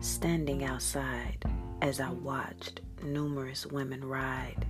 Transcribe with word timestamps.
Standing 0.00 0.64
outside 0.64 1.44
as 1.82 1.98
I 1.98 2.10
watched 2.10 2.80
numerous 3.02 3.66
women 3.66 4.04
ride, 4.04 4.64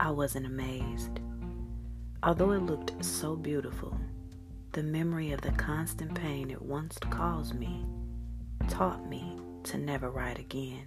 I 0.00 0.10
wasn't 0.10 0.46
amazed. 0.46 1.20
Although 2.22 2.50
it 2.50 2.62
looked 2.62 3.04
so 3.04 3.36
beautiful, 3.36 3.96
the 4.72 4.82
memory 4.82 5.30
of 5.30 5.40
the 5.40 5.52
constant 5.52 6.14
pain 6.14 6.50
it 6.50 6.60
once 6.60 6.98
caused 6.98 7.54
me 7.54 7.86
taught 8.68 9.08
me 9.08 9.38
to 9.62 9.78
never 9.78 10.10
ride 10.10 10.38
again. 10.38 10.86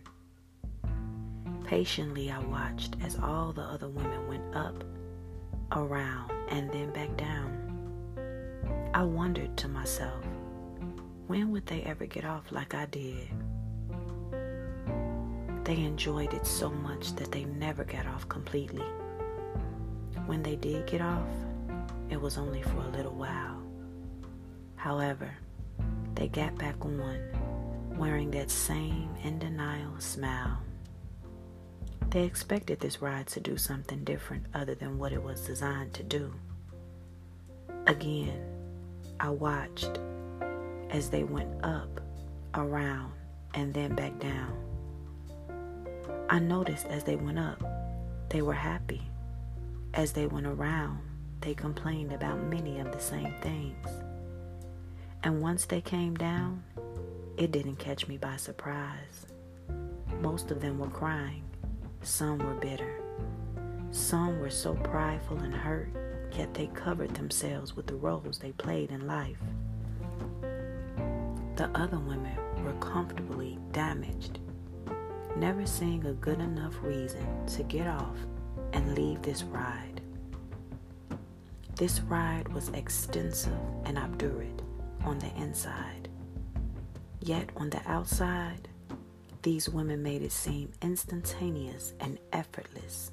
Patiently, 1.64 2.32
I 2.32 2.40
watched 2.40 2.96
as 3.02 3.18
all 3.18 3.54
the 3.54 3.62
other 3.62 3.88
women 3.88 4.28
went 4.28 4.56
up, 4.56 4.84
around, 5.72 6.32
and 6.50 6.70
then 6.72 6.92
back 6.92 7.16
down. 7.16 7.56
I 8.94 9.04
wondered 9.04 9.56
to 9.58 9.68
myself, 9.68 10.26
when 11.28 11.52
would 11.52 11.68
they 11.68 11.82
ever 11.84 12.06
get 12.06 12.26
off 12.26 12.52
like 12.52 12.74
I 12.74 12.86
did? 12.88 13.30
They 15.70 15.84
enjoyed 15.84 16.34
it 16.34 16.48
so 16.48 16.72
much 16.72 17.14
that 17.18 17.32
they 17.32 17.44
never 17.44 17.84
got 17.84 18.08
off 18.08 18.28
completely. 18.28 18.88
When 20.26 20.42
they 20.42 20.56
did 20.56 20.88
get 20.88 21.00
off, 21.00 21.30
it 22.10 22.20
was 22.20 22.40
only 22.40 22.64
for 22.64 22.78
a 22.78 22.88
little 22.88 23.14
while. 23.14 23.62
However, 24.78 25.30
they 26.16 26.28
got 26.28 26.58
back 26.58 26.84
on 26.84 26.98
wearing 28.00 28.32
that 28.32 28.50
same 28.50 29.16
in 29.24 29.38
denial 29.38 29.94
smile. 30.00 30.58
They 32.10 32.24
expected 32.24 32.80
this 32.80 33.00
ride 33.00 33.28
to 33.28 33.40
do 33.40 33.56
something 33.56 34.04
different 34.04 34.48
other 34.56 34.74
than 34.74 34.98
what 34.98 35.14
it 35.14 35.22
was 35.22 35.46
designed 35.46 35.94
to 35.94 36.02
do. 36.02 36.34
Again, 37.86 38.42
I 39.20 39.30
watched 39.30 40.00
as 40.90 41.12
they 41.12 41.26
went 41.26 41.64
up, 41.64 42.02
around, 42.56 43.12
and 43.54 43.72
then 43.72 43.94
back 43.94 44.18
down. 44.18 44.69
I 46.32 46.38
noticed 46.38 46.86
as 46.86 47.04
they 47.04 47.16
went 47.16 47.40
up, 47.40 47.60
they 48.30 48.44
were 48.44 48.54
happy. 48.54 49.02
As 49.96 50.12
they 50.14 50.28
went 50.28 50.46
around, 50.46 51.00
they 51.42 51.56
complained 51.56 52.14
about 52.14 52.44
many 52.44 52.80
of 52.80 52.92
the 52.92 53.00
same 53.00 53.34
things. 53.42 53.88
And 55.24 55.42
once 55.42 55.66
they 55.66 55.82
came 55.82 56.14
down, 56.14 56.64
it 57.36 57.52
didn't 57.52 57.78
catch 57.78 58.08
me 58.08 58.18
by 58.18 58.38
surprise. 58.38 59.26
Most 60.22 60.52
of 60.52 60.62
them 60.62 60.78
were 60.78 60.92
crying. 60.92 61.42
Some 62.04 62.38
were 62.38 62.54
bitter. 62.54 63.02
Some 63.90 64.40
were 64.40 64.52
so 64.52 64.76
prideful 64.76 65.40
and 65.40 65.54
hurt, 65.54 65.90
yet 66.38 66.54
they 66.54 66.68
covered 66.68 67.16
themselves 67.16 67.76
with 67.76 67.88
the 67.88 67.96
roles 67.96 68.38
they 68.38 68.52
played 68.52 68.92
in 68.92 69.08
life. 69.08 69.42
The 71.56 71.72
other 71.74 71.98
women 71.98 72.38
were 72.64 72.74
comfortably 72.74 73.58
damaged 73.72 74.38
never 75.40 75.66
seeing 75.66 76.06
a 76.06 76.14
good 76.14 76.40
enough 76.40 76.76
reason 76.82 77.26
to 77.48 77.64
get 77.64 77.88
off 77.88 78.18
and 78.74 78.94
leave 78.94 79.22
this 79.22 79.44
ride. 79.44 80.02
This 81.76 82.02
ride 82.02 82.50
was 82.50 82.70
extensive 82.70 83.58
and 83.86 83.98
obdurate 83.98 84.62
on 85.06 85.18
the 85.20 85.34
inside. 85.38 86.10
Yet 87.22 87.50
on 87.56 87.70
the 87.70 87.82
outside, 87.86 88.68
these 89.42 89.70
women 89.70 90.04
made 90.04 90.24
it 90.24 90.34
seem 90.34 90.74
instantaneous 90.82 91.94
and 92.02 92.20
effortless. 92.34 93.12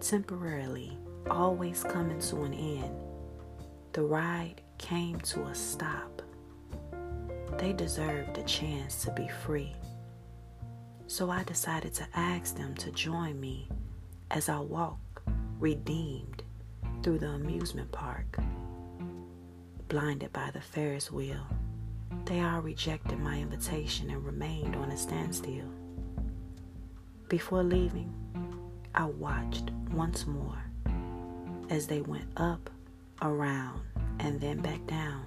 Temporarily, 0.00 0.96
always 1.30 1.84
coming 1.84 2.18
to 2.20 2.42
an 2.44 2.54
end, 2.54 2.94
the 3.92 4.02
ride 4.02 4.62
came 4.78 5.20
to 5.20 5.42
a 5.44 5.54
stop. 5.54 6.22
They 7.58 7.74
deserved 7.74 8.38
a 8.38 8.42
chance 8.44 9.04
to 9.04 9.10
be 9.12 9.28
free. 9.44 9.76
So 11.12 11.28
I 11.28 11.42
decided 11.44 11.92
to 11.96 12.06
ask 12.14 12.56
them 12.56 12.74
to 12.76 12.90
join 12.90 13.38
me 13.38 13.68
as 14.30 14.48
I 14.48 14.58
walk 14.60 15.22
redeemed 15.60 16.42
through 17.02 17.18
the 17.18 17.28
amusement 17.28 17.92
park. 17.92 18.38
Blinded 19.88 20.32
by 20.32 20.50
the 20.54 20.60
Ferris 20.62 21.12
wheel, 21.12 21.46
they 22.24 22.40
all 22.40 22.62
rejected 22.62 23.20
my 23.20 23.38
invitation 23.38 24.08
and 24.08 24.24
remained 24.24 24.74
on 24.74 24.90
a 24.90 24.96
standstill. 24.96 25.68
Before 27.28 27.62
leaving, 27.62 28.10
I 28.94 29.04
watched 29.04 29.70
once 29.90 30.26
more 30.26 30.64
as 31.68 31.86
they 31.86 32.00
went 32.00 32.30
up, 32.38 32.70
around, 33.20 33.82
and 34.18 34.40
then 34.40 34.62
back 34.62 34.86
down. 34.86 35.26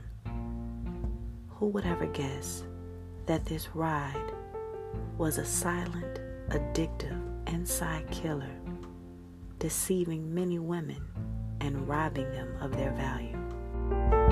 Who 1.51 1.67
would 1.67 1.85
ever 1.85 2.07
guess 2.07 2.63
that 3.27 3.45
this 3.45 3.75
ride 3.75 4.31
was 5.17 5.37
a 5.37 5.45
silent, 5.45 6.19
addictive, 6.49 7.21
inside 7.47 8.09
killer, 8.11 8.55
deceiving 9.59 10.33
many 10.33 10.59
women 10.59 11.01
and 11.61 11.87
robbing 11.87 12.31
them 12.31 12.55
of 12.61 12.75
their 12.75 12.91
value. 12.91 14.24